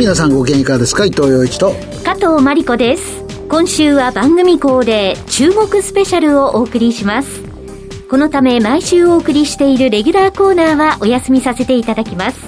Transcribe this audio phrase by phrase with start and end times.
[0.00, 1.04] 皆さんご機嫌いかがですか？
[1.04, 1.74] 伊藤洋一と。
[2.06, 3.22] 加藤真理子です。
[3.50, 7.42] 今週は番組恒例中国スペシャルをお送りします。
[8.08, 12.38] このため毎週お送りしているレギュラーコーナーはお休みさせていただきます。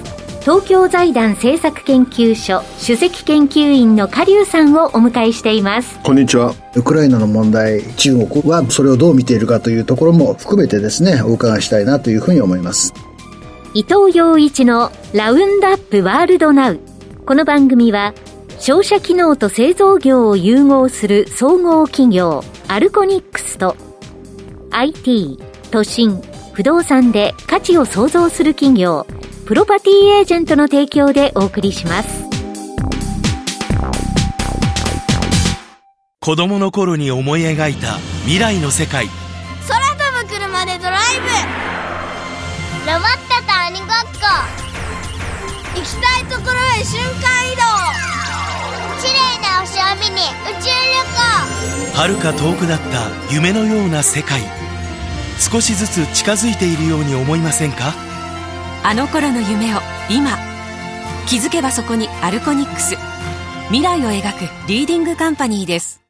[0.41, 5.99] 東京財団政策研究所首席研究員の加龍さんをお迎えしています。
[5.99, 6.55] こんにちは。
[6.75, 12.95] ウクライナの問題中国はそれをどう見ているかというところも含めてですねお伺いしたいなというふうに思います。
[13.75, 16.79] 伊藤洋一のラウンドアップワールドナウ
[17.25, 18.13] この番組は
[18.59, 23.77] 商社機能と製造業を融合する総合企業アルコニックスと
[24.71, 25.39] IT
[25.71, 26.21] 都心
[26.53, 29.07] 不動産で価値を創造する企業
[29.45, 32.23] プロパティエージェントの提供でお送りします。
[36.19, 39.07] 子供の頃に思い描いた未来の世界。
[39.67, 41.27] 空飛ぶ車でドライブ。
[42.91, 44.63] ロボットと鬼ごっこ。
[45.75, 47.61] 行きたいところへ瞬間移動。
[49.01, 50.97] 綺麗な星を見に宇宙旅
[51.93, 51.95] 行。
[51.95, 54.41] 遥か遠くなった夢のような世界。
[55.39, 57.93] 少しずつ近づいているように思いませんか？
[58.83, 60.31] あの頃の夢を今
[61.27, 62.95] 気づけばそこにアルコニックス。
[63.67, 66.01] 未来を描くリーディングカンパニーです。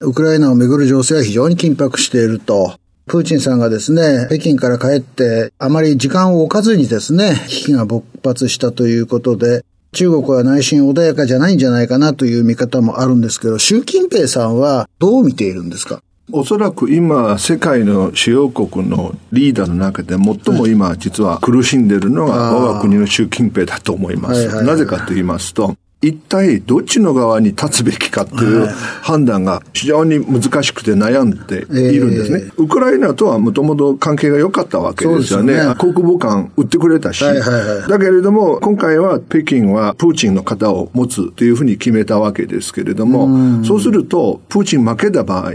[0.00, 2.74] ウクライナをめぐる情勢は非常に緊迫していると。
[3.06, 16.00] プーチンさんがですね、北京から帰って、あまり時間を置かずにですね、危機が勃発したということで、中国は内心穏やかじゃないんじゃないかなという見方もあるんですけど、習近平さんはどう見ているんですか？
[16.30, 24.62] おそらく今、世界の主要国のリーダーの中で最も今、実は苦しんでいるのが我が国の習近平だと思います。
[24.62, 32.40] なぜかと言いますと、一体どっちの側に立つべきかという判断が非常に難しくて悩んでいるんですね。
[32.42, 35.54] えー、ウクライナとはもともと関係が良かったわけですよね。
[35.54, 35.74] ね。
[35.78, 37.88] 国防官売ってくれたし、はいはいはい。
[37.88, 45.52] だけれども、今回は北京はプーチンの肩を持つというふうに決めたわけですけれども、うそうすると、プーチン負けた場合、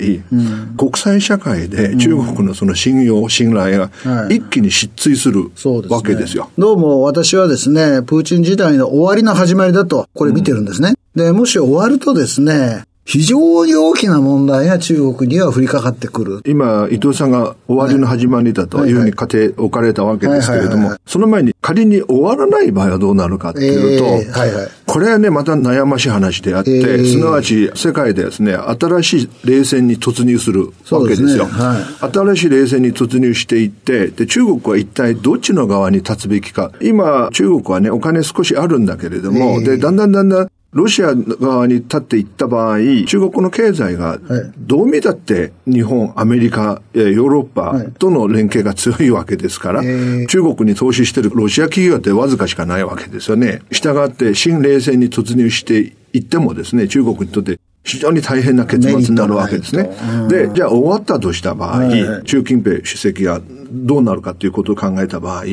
[0.77, 3.91] 国際社会で中国のその信用、信頼が
[4.29, 5.51] 一気に失墜する
[5.89, 6.45] わけですよ。
[6.45, 10.93] ね、どうも私はですね、プーチン時代の終わりの始まりだと、これ見てるんですね。
[11.15, 16.41] で、もし終わるとですね、非常に大きな問題が中国には降りかかってくる。
[16.45, 31.29] 今、伊藤さんが終わりの始まりだというふうに仮定置かれたわけですけれども、その前に仮に終わらない場合はどうなるかっていうと、えーはいはい、これはね、また悩ましい話であって、えー、すなわち世界でですね、新しい冷戦に突入するわけですよ。
[31.29, 31.45] すね。
[31.45, 31.79] は
[32.09, 36.73] い、新しい冷戦に突入していって、で、中国は一体どっちの側に立つべきか。
[36.81, 42.77] 今、中国はね、お金少しあるんだけれども、えー、で、だんだんだんだんロシア側に立っていった場合、
[43.07, 44.19] 中国の経済が
[44.59, 53.61] どう見たって日本、アメリカ、ヨーロッパとの連携が強いわけですから、中国に投資しているロシア企業ってわずかしかないわけですよね。
[53.71, 59.89] したがって新冷戦に突入していってもですね、中国にとって非常に大変な結末になるわけですね。
[60.29, 61.89] で、じゃあ終わったとした場合、
[62.23, 65.45] 習近平主席がどうなるかということを考えた場合、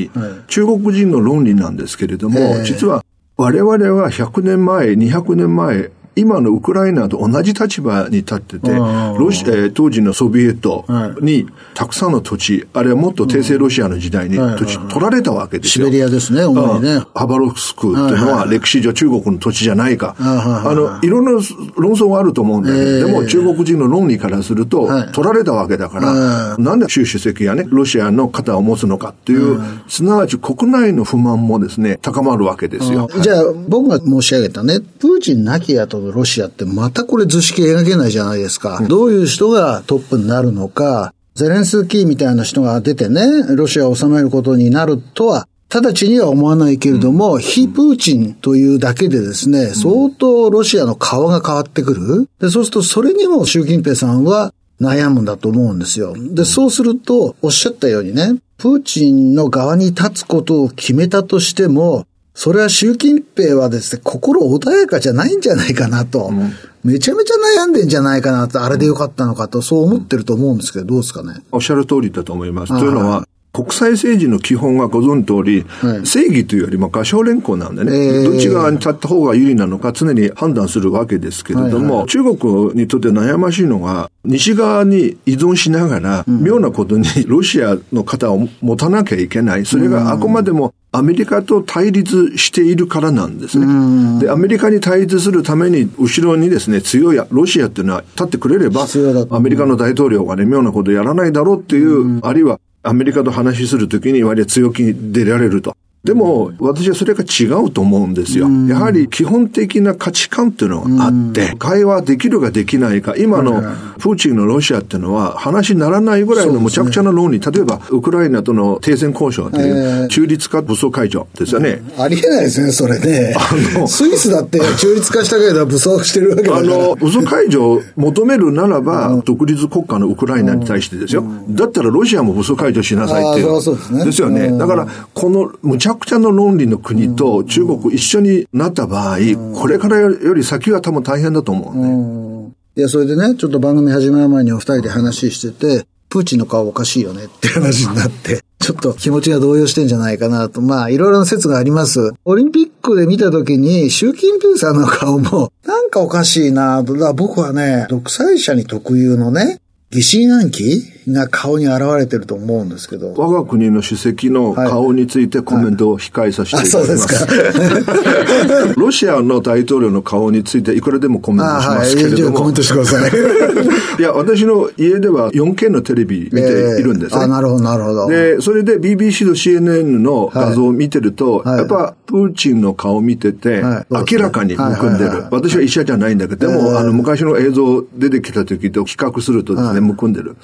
[0.49, 3.03] 中国人の論理なんですけれども、実は
[3.37, 10.85] 我々は100年前、200年前、今のウクライナと同じ立場に立ってて、ロシえー、当時のソビエト
[11.21, 15.87] にたくさんの土地、あるいはもっと帝政ロシアの時代に土地取られたわけですよ。
[15.87, 17.03] シベリアですね、主にね。
[17.15, 20.17] ハバロフスクっていうのは歴史上中国の土地じゃないか。
[20.19, 21.33] あの、いろんな
[21.77, 33.09] 論争があると思うんだけど、でも中国人の論理からすると、取られたわけだから、なんで習主席がね、ロシアの肩を持つのかっていう、すなわち国内の不満もですね、高まるわけですよ。
[33.21, 38.81] じゃあ、僕が申し上げたね、プーチンなき後のロシアってまたこれ図式描けないじゃないですか。
[38.89, 43.23] どういう人がトップになるのか、ゼレンスキーみたいな人が出てね、
[43.57, 52.29] ロシアを治めることになるとは、直ちには思わないけれども、うん、非プーチンというだけでですね、相当ロシアの顔が変わってくる。
[52.39, 56.15] で、そうするとそれにも習近平さんは悩むんだと思うんですよ。
[56.17, 66.31] で、そうすると、おっしゃったようにね、プーチンの側に立つことを決めたとしても、それは習近平はですね、心穏やかじゃないんじゃないかなと。
[66.33, 66.53] うん、
[66.83, 71.43] めちゃめちゃ悩んでんじゃないかなと、あれでよかったのかと、そう思ってると思うんですけど、どうですかね？
[71.53, 72.77] おっしゃる通りだと思います。
[72.77, 89.65] というのは、国際政治の基本はご存知通り、はい、正義というよりも合唱連行なんでね、えー、どっち側に立った方が有利なのか常に判断するわけですけれども、はいはい、中国にとって悩ましいのが、西側に依存しながら、うん、妙なことにロシアの肩を持たなきゃいけない。
[89.65, 94.21] それがあくまでもアメリカと対立しているからなんですね。
[94.21, 98.87] で、アメリカに対立するために、後ろにですね、強いロシアっていうのは立ってくれれば、
[99.31, 105.75] アメリカの大統領がね、妙なことやらないだろうっていう、あるいはアメリカと話しするときに割合強気に出られると。
[106.05, 108.47] でも、私はそれが違うと思うんですよ。
[108.69, 113.63] やはり基本的な価値観っていうのがあって、会話できるかできないか、今の
[113.99, 121.81] プーチンのロシアっていうのは話にならないぐらいのむちゃくちゃな論理、例えばウクライナとの停戦交渉っていう中立化武装解除ですよね。
[121.97, 123.35] ありえないですね、それね。
[123.75, 126.61] あの、スイスだって中立化したけど武装してるわけだから。
[126.61, 131.25] あの、武装解除を求めるならば、独立国家のウクライナに対してですよ。
[131.49, 133.63] だったらロシアも武装解除しなさいっていう。
[133.63, 134.05] そうですね。
[134.05, 134.59] ですよね。
[134.59, 139.19] だから、このむちゃくちゃの論理の国と中国一緒になった場合、
[139.55, 142.55] これからより先は多分大変だと思うね。
[142.77, 150.61] いや、それでね、ちょっと番組始まる前にお二人で話してて、プーチンの顔おかしいよねって話になって、 ちょっと気持ちが動揺してんじゃないかなと。
[150.61, 152.13] まあ、いろいろな説があります。
[152.25, 156.97] オリンピックで見たときに、習近平さんの顔も、 なんかおかしいなと。
[156.97, 159.61] だ僕はね、独裁者に特有のね、
[159.91, 163.15] 疑心暗鬼が顔に現れてると思うんですけど。
[163.15, 167.25] 我が国の主席の顔についてコメントを控えさせていただきます。
[167.25, 172.25] はいはい、 ロシアの大統領の顔についていくらでもコメントしますけれども。
[172.27, 173.11] はい、コメントしてください。
[173.99, 177.23] いや、私の家では 4K のテレビ見ているんですね。
[177.23, 178.09] えー、あ、なるほど、なるほど。
[178.09, 185.25] で、それで BBC と CNN の画像を見てると、はい、やっぱプーチンの顔を見てて、明らかにむくんでる。
[185.31, 190.37] 私は医者じゃないんだけど、でも、あの、昔の映像出てきた時と比較するとですね、むくんでる。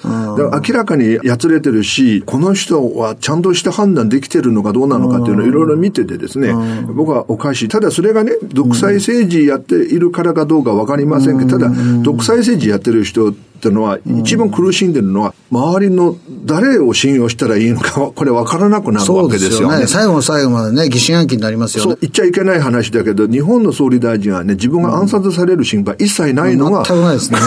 [0.51, 6.53] 明らかにやつれてるし、この人はちゃんとした判断できてるのかどうなのかっていうのをいろいろ見ててですね、
[6.93, 7.67] 僕はおかしい。
[7.67, 11.71] ただそれがね、独裁政治やっているからかどうかわかりませんけど、ただ、
[12.01, 19.75] 独裁政治やってる人っていうのは、一番苦しんでるのは、周りの誰を信用したらいいのか、これ分からなくなるわけですよね。
[19.75, 21.91] よね最後の最後までね、疑心暗鬼になりますよね。
[21.91, 27.39] そう、言っちゃいけない話だけど、日本の総理大臣はね、自分が暗殺される心配一切ないのが、全くないですね。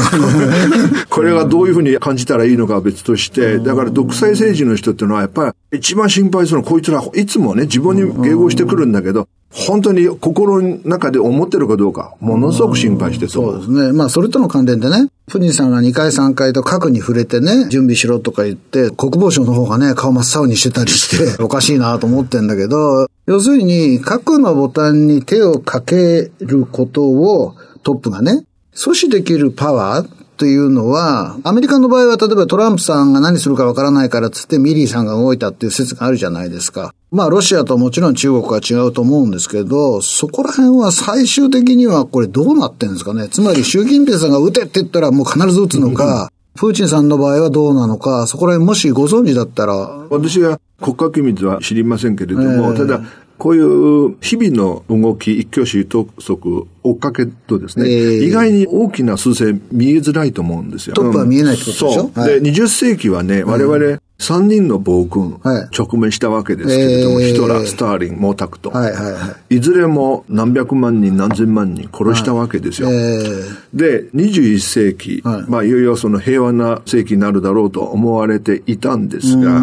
[1.11, 13.93] これがどういうふうに感じたらいいのかは別として、だから独裁政治の人っていうのは、やっぱり一番心配するのは、こいつらいつもね、自分に迎合してくるんだけど、本当に心の中で思ってるかどうか、ものすごく心配してそうですね。
[13.93, 27.55] まあ、それとの関連でね、プニさんが2回3回と核に触れてね、準備しろとか言って、国防省の方がね、顔真っ青にしてたりして、 おかしいなと思ってんだけど、要するに、核のボタンに手をかけることを
[27.85, 36.93] トップがね、阻止できるパワーというのは、アメリカの場合は例えばトランプさんが何するかわからないからつってミリーさんが動いたっていう説があるじゃないですか。
[37.15, 43.29] まあロシアともちろん中国は違うと思うんですけど、そこら辺は最終的にはこれどうなってんですかね。
[43.29, 49.75] つまり習近平さんが撃てって言ったらもう必ず撃つのか、プーチンさんの場合はどうなのか、そこら辺もしご存知だったら。
[50.11, 53.01] 私が国家機密は知りませんけれども、えー、ただ、
[53.39, 60.95] こういう日々の動き、一挙手一足追っかけとですね、えー、意外に大きな数勢見えづらいと思うんですよ。
[60.95, 62.27] トップは見えないってことでしょ、そう。
[62.27, 65.41] で、20世紀はね、我々、3人の暴君、
[65.77, 69.57] 直面したわけですけれども、ヒトラー、スターリン、毛沢東、はいはいはい。
[69.57, 72.89] いずれも何百万人、何千万人殺したわけですよ。
[72.89, 72.97] はい。
[72.97, 79.59] えー、で、21世紀、はい、まあ、いよいよその平和な世紀になるだろうと思われていたんですが、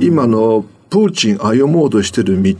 [0.00, 2.54] 今のプーチン歩もうとしてる道、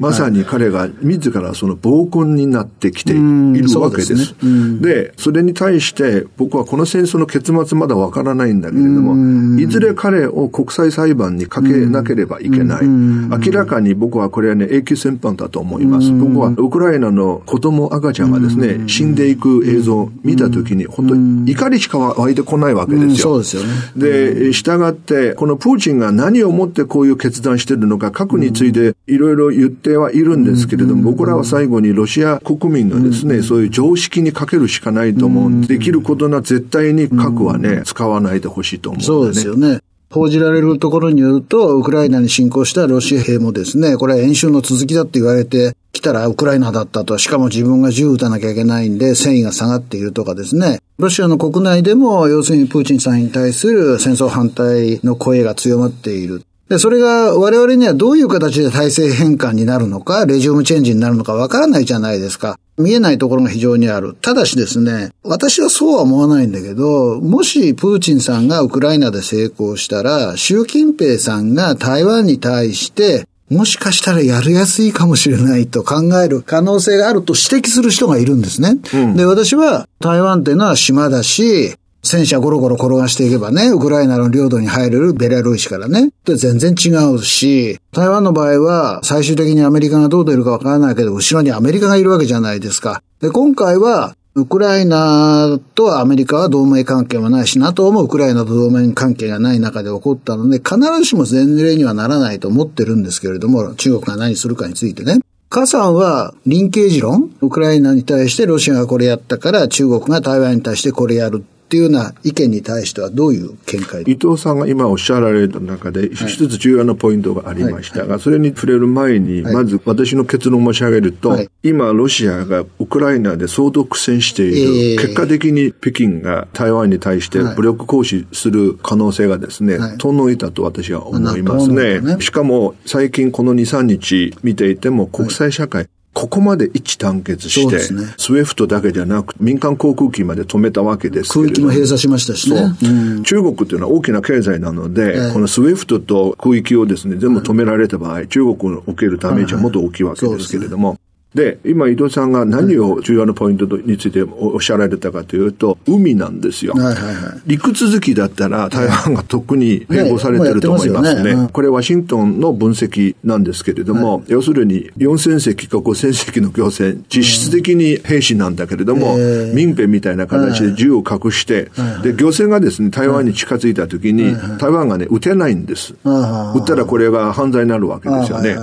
[0.00, 4.34] まさに彼が自らその暴君になってきているわけです。
[4.40, 12.86] で、ねで、それに対して僕はこの戦争の結末まだわからないんだけれども、いずれ彼を国際裁判にかけなければいけない。
[12.86, 16.10] 明らかに僕はこれはね、永久戦犯だと思います。
[16.12, 23.16] 僕はウクライナの子供赤ちゃんがですね、死んでいく映像を見たときに、本当に怒りしか湧いてこないわけですよ。
[23.16, 23.68] そうですよね。
[23.96, 35.66] で、従って、このプーチンが何をもってこういう決断してるのか、核についていろいろ言っててはいるんですけれども、僕らは最後にロシア国民のですね、そういう常識にかけるしかないと思う。
[35.66, 39.04] できることな絶対に核はね、使わないでほしいと思う、ね。
[39.04, 39.80] そうですよね。
[40.10, 56.42] 報じられるところによると、ウクライナに侵攻したロシア兵もですね、これは演習の続きだって言われてきたらウクライナだったと、しかも自分が銃撃たなきゃいけないんで、戦意が下がっているとかですね、ロシアの国内でも、要するにプーチンさんに対する戦争反対の声が強まっている。
[56.70, 62.60] で、それが我々にはどういう形で体制変換になるのか、レジウムチェンジになるのかわからないじゃないですか。
[62.78, 64.14] 見えないところが非常にある。
[64.14, 78.76] ただしですね、私はそうは思わないんだけど、もしプーチンさんがウクライナで成功したら、習近平さんが台湾に対して、もしかしたらやりやすいかもしれないと考える可能性があると指摘する人がいるんですね。
[78.94, 86.10] うん、で、私は台湾っていうのは島だし、戦車ゴロゴロ転がしていけばね、ウクライナの領土に入れるベラルーシからね。
[86.24, 93.02] で、全然違うし、台湾の場合は最終的にアメリカがどう出るかわからないけど、後ろにアメリカがいるわけじゃないですか。
[93.20, 105.18] で、今回は、ウクライナとアメリカは同盟関係はないし、NATO もウクライナと同盟関係がない中で起こったので、必ずしも前例にはならないと思ってるんですけれども、中国が何するかについてね。
[105.48, 114.02] 加さんは、リンケージ論ウクライナに対してロシアがこれやったから中国が台湾に対してこれやるっていうような意見に対してはどういう見解？
[114.02, 132.00] 伊藤さんが今おっしゃられた中で、一つ重要なポイントがありましたが、それに触れる前に、まず私の結論を申し上げると、今ロシアがウクライナで相当苦戦している、結果的に北京が台湾に対して武力行使する可能性がですね、遠のいたと私は思いますね。
[132.18, 142.74] しかも最近この2、3日見ていても国際社会、ここまで一致団結して、ね、スウェフトだけじゃなく、民間航空機まで止めたわけです空域も閉鎖しましたしね。
[142.82, 142.88] う
[143.20, 150.98] ん、中国っていうのは大きな経済なので、えー、このスウェフトと空域をですね、全部止められた場合、中国の受けるダメージはもっと大きいわけですけれども、
[151.34, 156.72] で、今、伊藤さんが何を重要なポイントについておっしゃられたかというと、海なんですよ。
[156.74, 161.34] はいはいはい、陸続きだったら台湾がとっくに併合されてると思いますね。
[161.36, 169.16] ねこれワシントンの分析なんですけれども、はい、要するに4000隻か5000隻の漁船、実質的に兵士なんだけれども、
[169.54, 171.70] 民兵みたいな形で銃を隠して、
[172.02, 175.94] で、漁船がですね、台湾に近づいた時に、台湾がね、撃てないんです。
[176.04, 178.56] 撃ったらこれが犯罪になるわけですよね。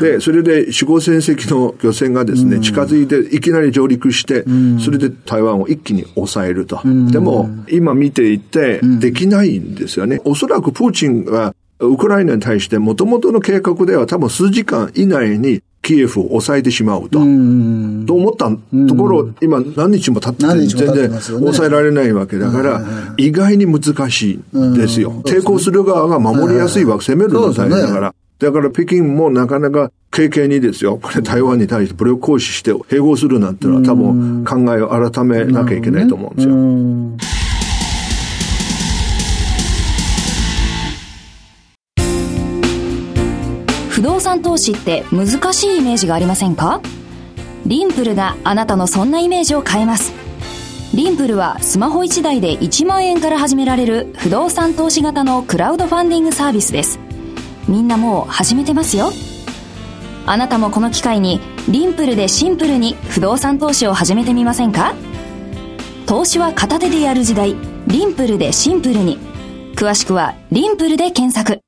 [0.00, 4.44] で、それで4、5000隻の漁船がですね、近づいていきなり上陸して、
[4.82, 6.80] それで台湾を一気に抑えると。
[7.10, 10.20] でも、今見ていて、できないんですよね。
[10.24, 17.18] おそらくプーチンが、ウクライナに対して元々の計画では多分数時間以内にキエフを抑えてしまうと。
[17.18, 18.50] と思った
[18.88, 22.84] ところ、今何日も経って全然抑えられないわけだから、
[23.18, 25.22] 意外に難しいんですよ。
[25.24, 28.14] 抵抗する側が守りやすいわけ、攻めるの大変だから。
[28.38, 36.54] だから北京もなかなか経験にですよ、これ台湾に対して武力行使して併合するなんていうのは多分考えを改めなきゃいけないと思うんですよ。
[43.88, 46.82] 不動産投資って難しいイメージがありませんか？
[47.64, 50.12] リンプルがあなたのそんなイメージを変えます。
[50.94, 57.05] リンプルはスマホ1台で1万円から始められる不動産投資型のクラウドファンディングサービスです。
[57.68, 59.10] みんなもう始めてますよ。
[60.26, 64.94] あなたもこの機会にリンプルでシンプルに不動産投資を始めてみませんか？
[66.06, 67.54] 投資は片手でやる時代
[67.86, 69.18] リンプルでシンプルに。
[69.74, 71.60] 詳しくはリンプルで検索。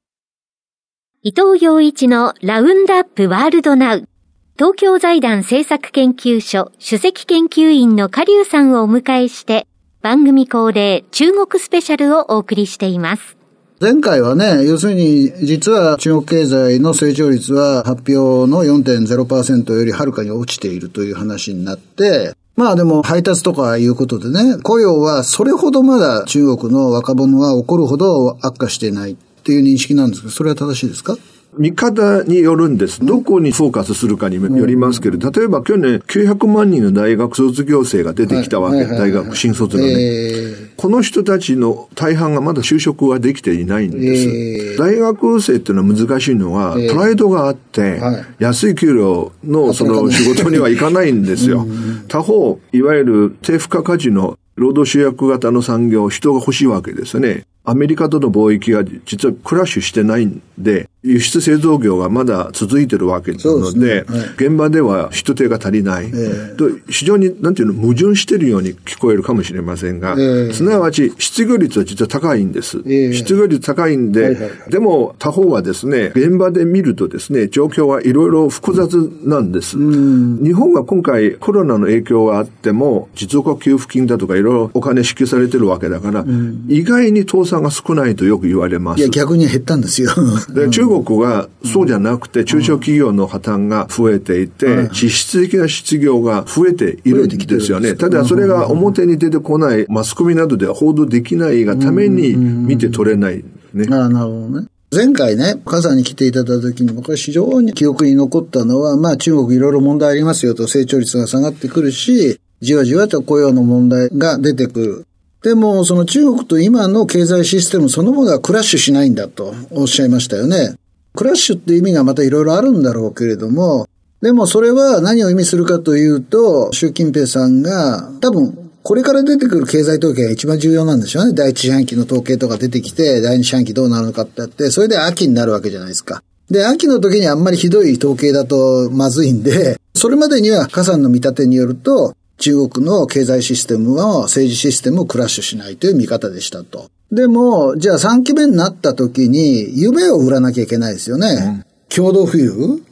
[1.23, 4.09] 伊藤洋一のラウンドアップワールドナウ。
[4.57, 9.69] 東京財団政策研究所主席研究員のカリュウさんをお迎えして
[10.03, 13.38] 番組恒例中国スペシャルをお送りしています。
[13.81, 31.17] 前回はね、要するに、実は中国経済の成長率は発表の4.0%よりはるかに落ちているという話になって、まあでも配達とかいうことでね、雇用はそれほどまだ中国の若者は起こるほど悪化していないっていう認識なんですけど、それは正しいですか？
[31.59, 33.05] 見方によるんです。
[33.05, 40.71] どこにフォーカスするかによりますけど、例えば去年900万人の大学卒業生が出てきたわけ、大学新卒がね、えー。
[40.77, 44.29] この人たちの大半がまだ就職はできていないんです。
[44.29, 48.01] えー、大学生っていうのは難しいのは、プライドがあって、
[48.39, 51.67] 安い給料のその仕事には行かないんですよ。
[52.07, 57.45] 他方、いわゆる低付加価値の労働集約型の産業、人が欲しいわけですね。
[57.69, 64.19] アメリカとの貿易が実はクラッシュしてないんで、輸出製造業がまだ続いてるわけなので、でね。
[64.19, 72.79] はい、現場では人手が足りない、えー、と非常になんていうの矛盾しているように聞こえるかもしれませんが、えー、すなわち失業率は実は高いんです。
[72.79, 79.77] えー、失業率高いんで、はいはいはい、でも他方はですね、現場で見るとですね、状況はいろいろ複雑なんです。
[79.79, 86.25] 日本が今回コロナの影響があっても、持続化給付金だとかいろいろお金支給されてるわけだから、
[86.69, 89.01] 意外に倒産が少ないとよく言われます。
[89.01, 90.11] いや、逆に減ったんですよ。
[90.55, 97.95] で中国はそうじゃなくて、中小企業の破綻が増えていて、実質的な失業が増えているんですよね。
[97.95, 103.87] ただそれが表に出てこない、マスコミなどでは報道できないがために見て取れないね。
[103.91, 104.67] ああ、なるほどね。
[104.91, 115.07] 前回ね、母さんに来ていただいた時に僕は非常に記憶に残ったのは、まあ中国いろいろ問題ありますよと成長率が下がってくるし、じわじわと雇用の問題が出てくる。
[115.49, 120.75] でも、その中国と今の経済システムそのものがクラッシュしないんだとおっしゃいましたよね。
[121.15, 123.89] クラッシュって意味がまたいろいろあるんだろうけれども、
[124.21, 131.33] でもそれは何を意味するかというと、習近平さんが多分これから出てくる経済統計が一番重要なんでしょうね。
[131.33, 136.23] 第一四半期の統計とか出てきて、第二四半期どうなるのかってやって、それで秋になるわけじゃないですか。
[136.51, 146.91] で、秋の時にあんまりひどい統計だとまずいんで、それまでには加算の見立てによると、中国の経済システムは政治システムをクラッシュしないという見方でしたと。
[147.11, 151.29] でも、じゃあ3期目になった時に夢を売らなきゃいけないですよね。
[151.29, 151.65] うん、
[151.95, 152.83] 共同富裕？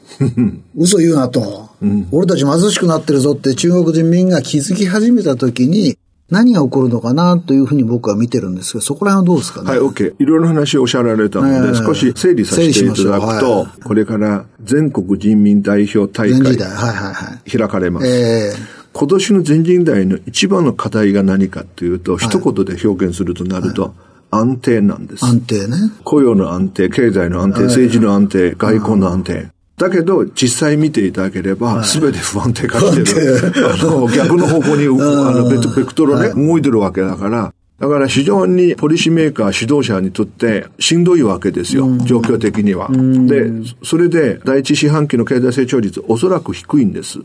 [0.76, 5.98] 嘘言うなと、うん、俺たち貧しくなってるぞって中国人民が気づき始めた時に、
[6.30, 9.70] 何が起こるのかなというふうに僕は見てるんですけど、そこら辺はどうですかね？
[9.70, 10.14] はい、OK。
[10.18, 18.06] いろいろな話をおっしゃられたので、少し整理させていただくと、これから全国人民代表大会、開かれます。
[18.08, 23.94] えー今年の全人代の一番の課題が何かというと、一言で表現するとなると、
[24.30, 25.24] 安定なんです。
[25.26, 25.76] 安定ね。
[26.02, 29.48] 雇用の安定、経済の安定、政治の安定、外交の安定。
[29.76, 33.52] だけど、実際見ていただければ、すべて不安定化してる。
[33.70, 42.88] あの、逆の方向に、あの、ベクトルね、動いてるわけだから、だから非常にポリシーメーカー、指導者にとってしんどいわけですよ、状況的には。
[42.90, 43.50] で、
[43.83, 47.18] それで第一四半期の経済成長率おそらく低いんです。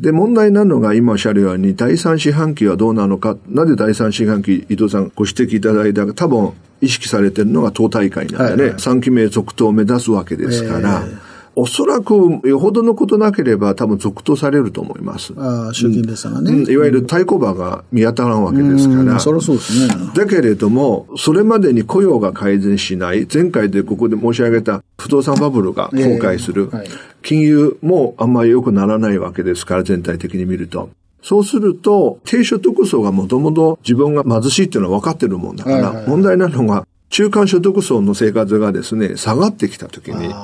[0.00, 15.34] で、問題なのが今おっしゃるように第三四半期はどうなのか、なぜ第三四半期、伊藤さんご指摘いただいた多分意識されてるのが党大会なんでね、3期目続投を目指すわけですから、えーおそらくよほどのことなければ多分続投されると思います。
[15.36, 19.20] ああ、習近平さんがね、うん、いわゆる対抗馬が見当たらんわけですから。
[19.20, 19.94] そりゃそうですね。
[20.14, 26.88] だけれども、それまでに雇用が改善しない、前回でここで申し上げた不動産バブルが崩壊する、えーはい、
[27.22, 30.90] 金融もあんまり良くならないわけですから、全体的に見ると。
[31.22, 40.34] そうすると、低所得層がもともと自分が貧しいっていうのは分かってるもんだから、問題なのが、中間所得層の生活がですね、下がってきたときに、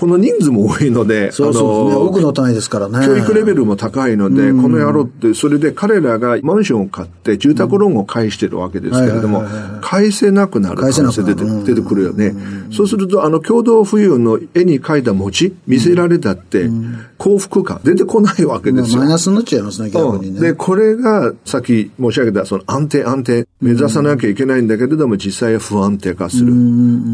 [0.00, 3.06] この人数も多いので、そうそうね、多くの単位ですからね。
[3.06, 9.44] 教育レベルも高いので、この野郎って、それで彼らがマンションを買って住宅ローンを返してるわけですけれども、
[9.82, 12.34] 返せなくなる可能性出て出てくるよね。
[12.72, 16.70] そうすると、あの、共同富裕の絵に描いた餅、見せられたって、
[17.18, 19.00] 幸福感出てこないわけですよ。
[19.00, 20.40] マイナスになっちゃいますね、逆にね。
[20.40, 26.54] で、これが、さっき申し上げた、その安定安定、目指さなきゃいけないんだけれども、実際は不安定化する。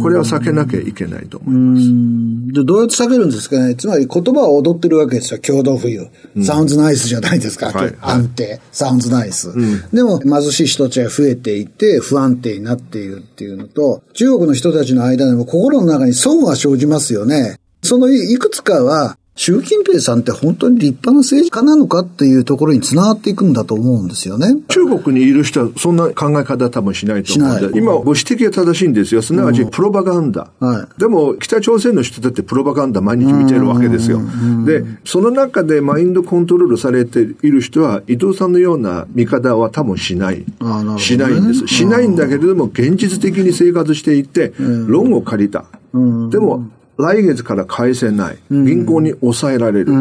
[0.01, 2.67] これは避けなきゃいけないと思います。
[2.77, 3.75] で、どうやって避けるんですかね。
[3.75, 5.41] つまり言葉を踊ってるわけですよ。
[5.41, 6.09] 共同富裕。
[6.43, 7.73] サウンズナイスじゃないですか。
[7.73, 8.61] はい、安定。
[8.73, 9.51] サウンズナイス。
[9.51, 17.59] うん、でも、貧しい人たちが増えていて、不安定になっているっていうのと、中国の人たちの間でも心の中に損が生じますよね。
[17.83, 24.57] そのいくつかは、習近平さんって本当に立派な政治家なのかっていうところにつながっていくんだと思うんですよね。
[24.69, 29.21] 中国にいる人はそんな考え方多分しないと思うんで、今ご指摘は正しいんですよ。
[29.21, 30.51] すなわちプロパガンダ。
[30.59, 34.21] うんはい、でも北朝鮮の人だってプロパガンダ毎日見てるわけですよ。
[34.65, 40.39] で、その中でマインドコントロールされている人は伊藤さんのような見方は多分しない。
[40.39, 40.47] ね、
[40.99, 41.69] しないんです。
[41.69, 45.67] しないんだけれども現実的に生活していって、ローンを借りた。
[46.31, 46.69] でも
[46.99, 48.39] 来月から返せない。
[48.51, 49.93] 銀行に抑えられる。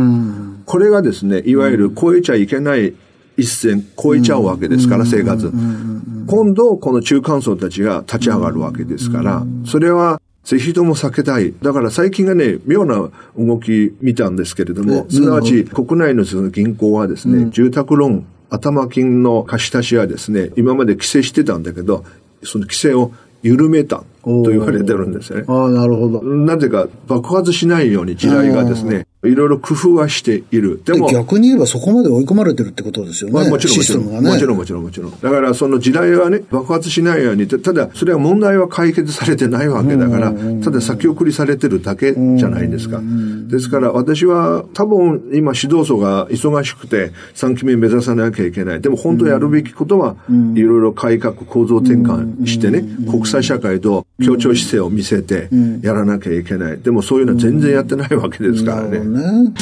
[0.65, 2.93] これがですね、いわゆる超えちゃいけない
[3.37, 5.51] 一線超えちゃうわけですから、生活。
[6.27, 11.53] 今度、この中間層たちが立ち上がるわけですから、それは、ぜひとも避けたい。
[11.61, 22.05] だから最近がね、妙な動き見たんですけれども、すなわち国内のその銀行はですね、住宅ローン、頭金の貸し出しはですね、今まで規制してたんだけど、
[22.43, 25.43] その規制を緩めたと言われてるんですね。
[25.47, 26.23] ああ、なるほど。
[26.23, 30.81] なぜか爆発しないように時代がですね、いろいろ工夫はしている。
[30.85, 31.09] でも。
[31.09, 33.33] 逆に言えばそこまで追い込まれてるってことですよね。
[33.33, 35.11] まあ、もちろんもちろん、ね、もちろんもちろんもちろん。
[35.11, 40.33] だからその時代はね、爆発しないように、ただそれは問題は解決されてないわけだから、
[40.63, 43.01] ただ先送りされてるだけじゃないですか。
[43.47, 48.81] ですから私は多分今指導層が忙しくて3期目目指さなきゃいけない。
[48.81, 50.15] でも本当やるべきことは
[50.55, 55.49] いろいろ改革構造転換してね、国際社会と協調姿勢を見せて
[55.81, 56.79] やらなきゃいけない。
[56.79, 58.99] でもそういうのは全然やってないわけですからね。
[59.15, 59.53] ね。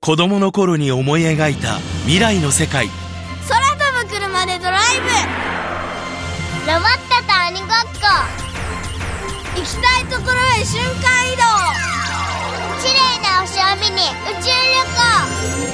[0.00, 2.88] 子供の頃に思い描いた未来の世界。
[3.48, 5.08] 空飛ぶ車でドライブ。
[6.68, 8.06] ロボットと鬼ごっこ。
[9.56, 11.42] 行きたいところへ瞬間移動。
[12.82, 14.54] 綺麗な星を見に宇宙旅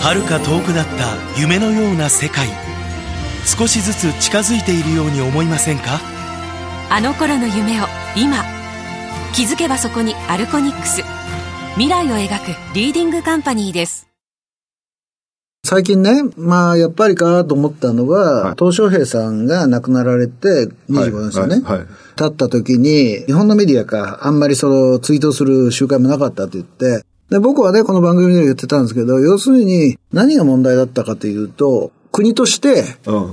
[0.00, 0.02] 行。
[0.02, 2.48] 遥か遠くだった夢のような世界。
[3.44, 6.00] 少しずつ近づいているように思いませんか？
[6.88, 8.44] あの頃の夢を今
[9.34, 11.02] 気づけばそこにアルコニックス。
[11.76, 14.06] 未来を描くリーディングカンパニーです。
[15.64, 21.54] 最近ね、まあ、やっぱりかと思ったのは、はい、東小平さんが亡くなられて25年ですよね。
[21.54, 21.62] はい。
[21.62, 21.78] はい。
[21.78, 32.84] はい、経った時に、日本のメディアか、あんまりその、ツイートする習慣もなかったって言って、で、僕はね、この番組で言ってたんですけど、要するに、何が問題だったかというと、国として、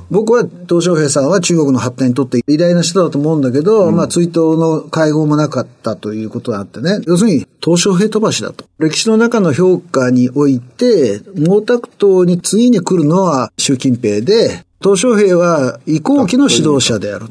[0.10, 8.66] 僕は鄧小平さんは中国の発展にとって偉大な人だと思うんだけど、うん、まあ追悼の会合もなかったということがあってね、要するに鄧小平飛ばしだと。
[8.80, 17.26] 歴史の中の評価において、毛沢東に次に来るのは習近平で、鄧小平は移行期の指導者である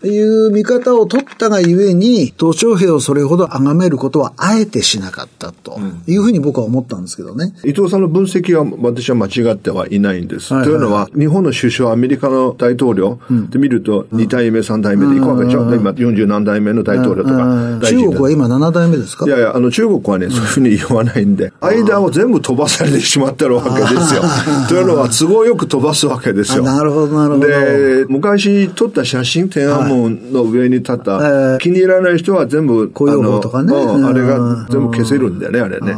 [0.00, 7.54] という見方を取ったがゆえに、鄧小平をそれほど崇めることはあえてしなかったというふうに僕は思ったんですけどね。
[7.62, 10.54] 伊藤さんの分析は私は間違ってはいないんです。
[10.54, 13.18] はいはい、というのは、日本の首相、アメリカの大統領
[13.50, 15.74] で見ると2代目、3代目でいくわけでしょ。
[15.74, 17.86] 今40何代目の大統領とか。
[17.86, 19.26] 中国は今7代目ですか？
[19.26, 24.22] いやいや、あの中国はね、そういうふうに言わないんで、間を全部飛ばされてしまってるわけですよ。
[24.70, 26.62] というのは、都合よく飛ばすわけですよ。
[26.62, 27.46] なるほど、なるほど。
[27.46, 33.74] で昔撮った写真、天安門の上に立った、はい、気に入らない人は全部、雇用法とかね。
[33.74, 35.92] あれが全部消せるんだよね、あれね。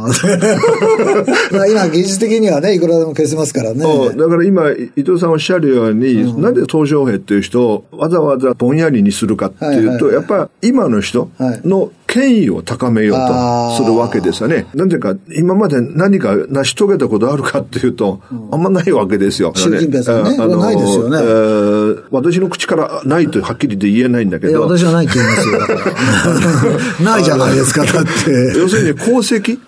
[1.51, 3.83] まあ 今、技術的にはね、いくらでも消せますからね。
[4.15, 11.29] だから今、伊藤さんおっしゃるように、うん、なんで東小平っていう人をわざわざぼんやりにするかっていうと、やっぱり今の人
[11.63, 14.65] の権威を高めようとするわけですよね。
[14.73, 19.51] なんていうか、今まで何か成し遂げたことあるかっていうと、あんまないわけですよ。
[19.55, 20.37] 習近平さんね。
[20.39, 22.03] あのないですよね、えー。
[22.11, 24.61] 私の口からないとはっきりと言えないんだけど。
[24.61, 27.03] 私はないって言いますよ。
[27.05, 28.57] ないじゃないですか、だって。
[28.57, 29.59] 要するに功績、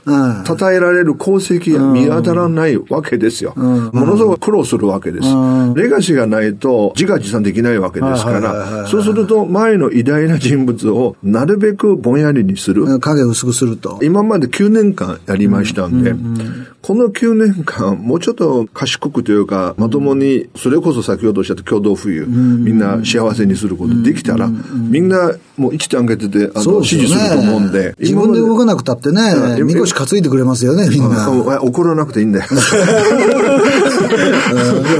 [0.46, 3.54] 称えられる功績が見当たらないわけですよ。
[3.56, 5.28] ものすごく苦労するわけです。
[5.76, 13.00] レガシーがないと自画自賛できないわけですから、そうすると前の偉大な人物をなるべくぼんやりにする。
[13.00, 14.00] 影を薄くすると。
[14.02, 27.96] 今まで9年間やりましたんで、うんうんうん、この9年間、もうちょっと賢くというか、まともに、それこそ先ほどおっしゃった共同富裕、みんな幸せにすることできたら、みんなもう一手挙げてて、あの、支持すると思うんで。
[28.00, 31.30] 自分で動かなくたってね、みこし担いでくれますよね、みんな。
[31.62, 32.46] 怒らなくていいんだよ。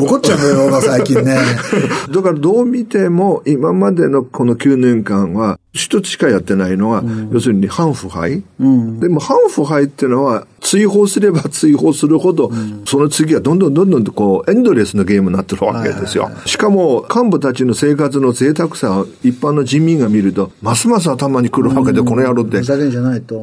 [0.02, 1.38] 怒っちゃうのよ、最近ね。
[2.12, 16.30] だからどう見ても、今までのこの9年間は、一つしかやってないのは、うん、要するに反腐敗、うん、でも反腐敗っていうのは、追放すれば 追放するほど、うん、その次はどんどんどんどんとこう、エンドレスのゲームになってるわけですよ。
[16.46, 22.58] しかも、幹部たちの生活の贅沢さを一般の人民が見ると、ますます頭にくるわけで、この野郎って。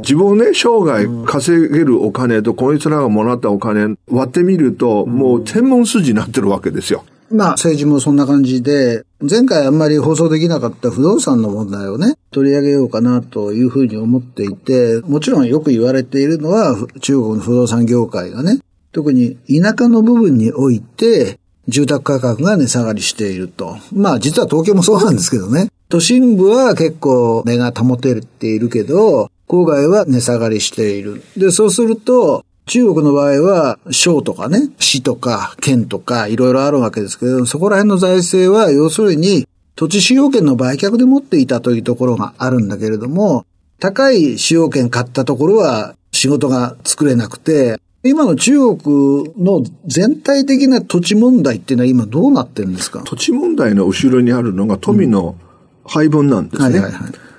[0.00, 7.04] 自分をね、生涯稼げるお金と、こいつらがもらったお金割ってみると、もう天文数字になってるわけですよ。
[7.30, 18.60] まあ政治もそんな感じで、前回あんまり放送できなかった不動産の問題をね、取り上げようかなというふうに思っていて、もちろんよく言われているのは中国の不動産業界がね、
[18.92, 23.76] 特に田舎の部分において、住宅価格が値下がりしていると。
[23.92, 25.68] まあ実は東京もそうなんですけどね。
[25.88, 31.22] 都心部は結構値が保てているけど、郊外は値下がりしている。
[31.36, 43.46] で、そうすると、中国の場合は、省とかね、市とか県とかいろいろあるわけですけど、そこら辺の財政は要するに土地使用権の売却で持っていたというところがあるんだけれども、
[43.78, 53.02] 高い使用権買ったところは仕事が作れなくて、今の中国の全体的な土地問題っていうのは今どうなってるんですか？
[53.04, 55.36] 土地問題の後ろにあるのが富の
[55.84, 56.82] 配分なんですね。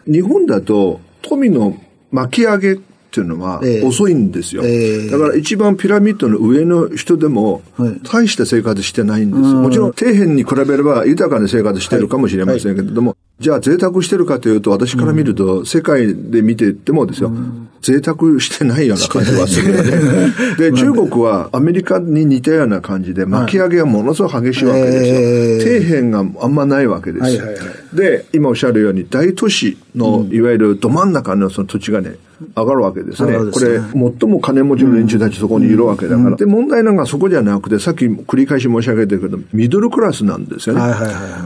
[0.05, 1.77] 日本だと富の
[2.11, 2.79] 巻き上げ
[3.17, 7.63] っていうのは遅いんですよ、えー、だから一番ピラミッドの上の人でも
[8.03, 19.75] 大した生活してないんです、はい、もちろん底辺に比べれば豊かな生活してるかもしれませんけれども、はいじゃあ贅沢してるかというと、私から見ると、世界で見ててもですよ、うん、贅沢してないような感じはする。
[19.75, 20.34] よね。
[20.58, 25.80] で、中国はアメリカに似たような感じで、巻き上げがものすごく激しいわけですよ。
[25.80, 27.95] 底辺があんまないわけです。
[27.95, 32.15] で、今おっしゃるように、大都市の、いわゆるど真ん中のその土地がね、
[32.56, 33.38] 上がるわけですね。
[33.38, 36.36] これ、最も金持ちの連中たちそこにいるわけだから。
[36.36, 40.82] で、問題なのがそこじゃなくて、さっき繰り返し申し上げてるけど、ミドルクラスなんですよね。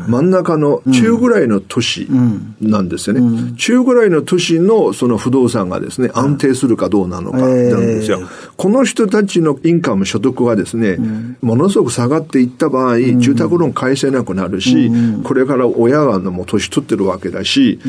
[0.08, 2.08] 真ん中の中ぐらいの都市
[2.60, 3.54] なんですよね。
[3.58, 8.22] 中ぐらいの都市のその不動産がですね、安定するかどうなのかなんですよ。
[8.62, 10.98] この人たちのインカム、所得はですね、
[11.42, 14.92] ものすごく下がっていった場合、住宅ローン返せなくなるし、
[15.24, 17.80] これから親がもう年取ってるわけだし、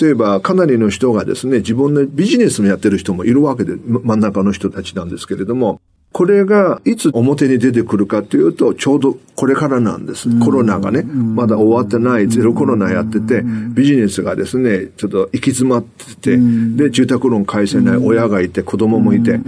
[0.00, 5.82] 例えばかなりの人がですね、自分のビジジネスもやってる人もいるわけで、真ん中の人たちなんですけれども、
[6.16, 10.30] これがいつ表に出てくるかというと、ちょうどこれからなんです。
[10.40, 19.40] コロナがね、まだ終わってないゼロコロナやってて、ビジネスがですね、ちょっと行き詰まってて、で、住宅ローン返せない親がいて、子供もいて、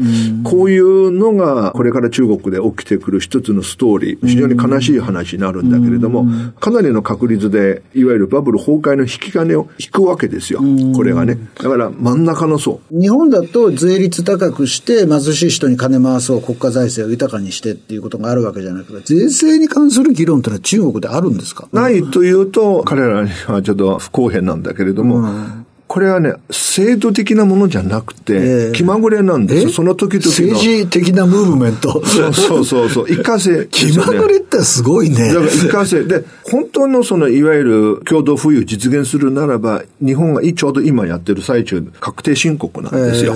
[0.45, 6.27] こういうのがこれから中国で起きてくる一つのストーリー、非常に悲しい話になるんだけれども、
[6.61, 10.61] かなりの確率で、いわゆるバブル崩壊の引き金を引くわけですよ。
[10.95, 11.39] これがね。
[11.63, 12.83] だから真ん中の層。
[12.91, 21.69] 日本だと税率高くして貧しい人に金回そう、国家財政を豊かにしてっていうことがあるわけじゃなくて、税制に関する議論ってのは中国であるんですか？
[21.73, 29.71] ないというと、彼らにはちょっと不公平なんだけれども、うんこれはね、制度的なものじゃなくて、気まぐれなんですよ。
[29.71, 30.31] その時々の。
[30.31, 32.05] 政治的なムーブメント。
[32.07, 33.07] そうそうそう。
[33.09, 35.29] 一過性、気まぐれってすごいね。
[35.29, 36.05] だから一過性。
[36.05, 43.35] で、本当のその、いわゆる共同富裕実現するならば、日本がちょうど今やってる最中、確定申告なんですよ。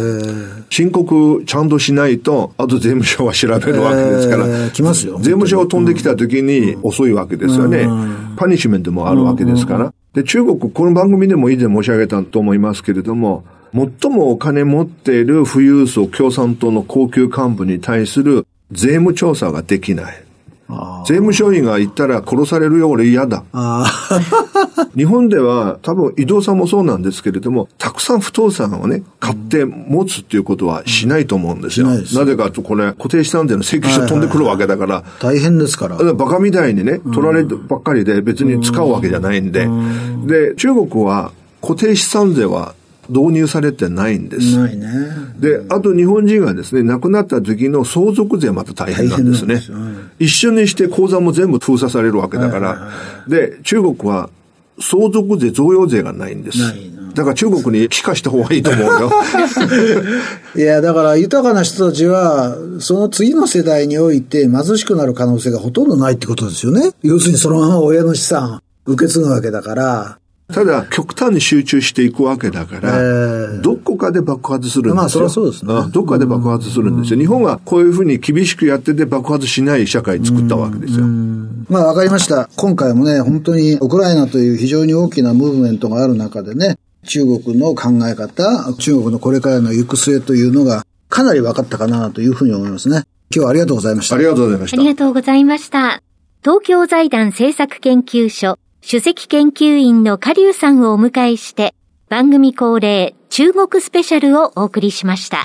[0.69, 4.71] 申告ちゃんとしないと、あと税務署は調べるわけですから。
[4.71, 5.17] 来ますよ。
[5.21, 7.89] 税務署が飛んできた時に遅いわけですよね。
[8.37, 9.95] パニッシュメントもあるわけですから。
[10.15, 20.22] で、中国、この番組でも以前申し上げたと思いますけれども、最もお金持っている富裕層共産党の高級幹部に対する税務調査ができない。
[21.07, 23.45] 税務署員が言ったら殺されるよ、俺嫌だ。
[24.97, 31.89] 日本では多分移動さんもそうなんですけれども、たくさん不動産をね、買って持つっていうことはしないと思うんですよ。
[31.89, 35.05] うん、なぜかとこれ固定資産税の請求書飛んでくるわけだから。
[35.21, 35.97] 大変ですから。
[35.97, 39.69] からバカみたいにね、取られるばっかりで別に使うわけじゃないんで。
[40.27, 42.75] で、中国は固定資産税は
[43.09, 44.57] 導入されてないんです。
[44.57, 44.87] ないね。
[45.39, 49.57] で、あと日本人がですね、亡くなった時の相続税また大変なんですね。
[49.59, 49.73] す
[50.19, 52.91] 一緒にして口座も全部封鎖されるわけだから。
[53.27, 54.31] で、中国は
[54.81, 56.59] 相続税、贈与税がないんです。
[57.15, 59.11] だから中国に帰化した方がいいと思うよ。
[60.57, 66.93] いや、だから豊かな人たちは、その次の世代において貧しくなる可能性がほとんどないってことですよね。
[67.03, 70.19] 要するにそのまま親の資産受け継ぐわけだから、
[70.53, 74.95] ただ、極端に集中していくわけだから、えー、どこかで爆発するんですよ。
[74.95, 75.75] まあ、それはそうですね。
[75.91, 77.19] どこかで爆発するんですよ。
[77.19, 81.07] 日本はこういうふうに厳しくやってて爆発しない社会作ったわけですよ。
[81.69, 82.49] まあ、わかりました。
[82.57, 93.05] 今回もね、本当にウクライナという非常に大きなムーブメントがある中でね、中国の考え方、中国のこれからの行く末というのがかなり分かったかなというふうに思いますね。
[93.35, 94.17] 今日はありがとうございました。
[94.17, 94.77] ありがとうございました。
[94.77, 96.03] ありがとうございました。
[96.43, 101.73] 東京財団政策研究所主席研究員のカリュウさんをお迎えして、
[102.09, 105.45] 番組恒例中国スペシャルをお送りしました。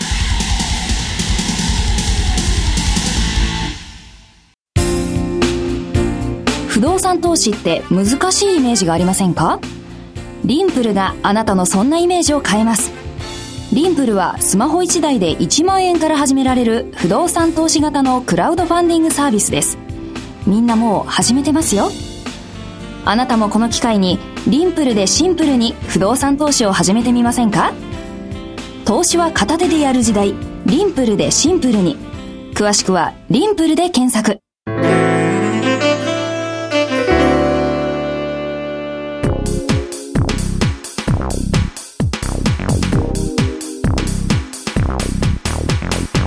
[6.68, 9.60] 不動産投資って難しいイメージがありませんか？
[10.44, 12.92] リンプルがあなたのそんなイメージを変えます。
[13.72, 19.78] リンプルはスマホ1台で1万円から始められる不動産投資型のクラウドファンディングサービスです。
[20.48, 21.92] みんなもう始めてますよ。
[23.10, 27.72] あなたもこの機会にリンプルでシンプルに不動産投資を始めてみませんか？
[28.84, 30.34] 投資は片手でやる時代。
[30.66, 31.96] リンプルでシンプルに。
[32.54, 34.42] 詳しくはリンプルで検索。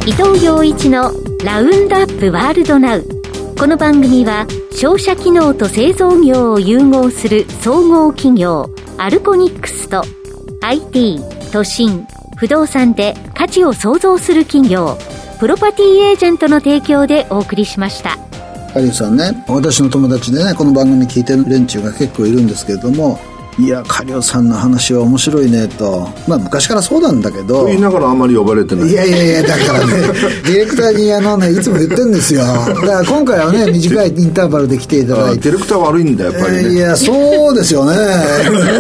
[0.07, 1.13] 伊藤洋一の
[1.45, 3.20] ラウンドアップワールドナウ。
[3.61, 10.03] この番組は商社機能と製造業を融合する総合企業アルコニックスと
[10.63, 11.21] IT
[11.53, 12.07] 都心
[12.39, 14.97] 不動産で価値を創造する企業
[15.39, 18.17] プロパティエージェントの提供でお送りしました。
[18.73, 23.19] ハリーさんね私の友達でねこの番組聞いてる連中が結構いるんですけれども
[23.61, 26.09] いや、カリオさんの話は面白いねと。
[26.27, 27.67] まあ、昔からそうなんだけど。
[27.67, 28.89] 言いながらあんまり呼ばれてない。
[28.89, 29.93] いやいやいや、だからね、
[30.47, 32.41] ディレクターにあのね、いつも言ってるんですよ。
[32.43, 35.51] だから今回はね、短いインターバルで来ていただいて。
[35.51, 37.97] ディレクター悪いんだ、やっぱり、ね、いや、そうですよね。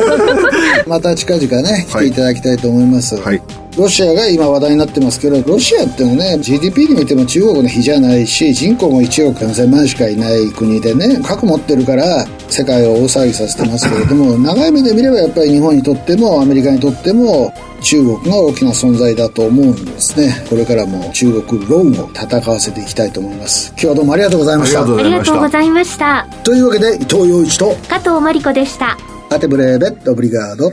[0.88, 3.16] また近々ね、来ていただきたいと思います。
[3.16, 3.42] はい
[3.76, 20.44] ロシアが今話題になってますけど、ロシアってのね、GDP で見ても中国の比じゃないし、人口も1億4000万しかいない国でね、核持ってるから世界を大騒ぎさせてますけれども、 長い目で見ればやっぱり日本にとってもアメリカにとっても中国が大きな存在だと思うんですね。
[20.50, 23.72] これからも中国論を戦わせていきたいと思います。
[23.72, 24.82] 今日はどうもありがとうございました。
[24.82, 26.26] ありがとうございました。
[26.42, 28.98] というわけで、伊藤洋一と加藤真理子でした。
[29.30, 30.72] アテブレーベットブリガード。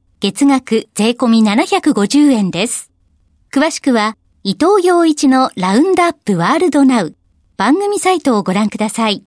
[0.21, 2.91] 月額税込み750円です。
[3.51, 7.15] 詳しくは、伊藤洋一のラウンドアップワールドナウ
[7.57, 9.19] 番組サイトをご覧ください。